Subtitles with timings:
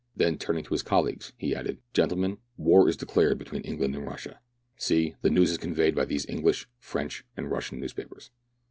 [0.15, 4.39] Then turning to his colleagues, he added,— "Gentlemen, war is declared between England and Russia,
[4.75, 8.31] See, the news is conveyed by thesf; English, French, and Russian newspapers.